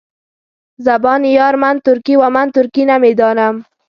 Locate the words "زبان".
0.87-1.21